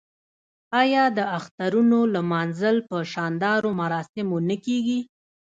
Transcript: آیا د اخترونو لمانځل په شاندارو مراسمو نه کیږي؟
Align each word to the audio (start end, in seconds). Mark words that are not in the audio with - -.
آیا 0.81 1.03
د 1.17 1.19
اخترونو 1.37 1.99
لمانځل 2.15 2.77
په 2.89 2.97
شاندارو 3.13 3.69
مراسمو 3.81 4.37
نه 4.49 4.55
کیږي؟ 4.65 4.99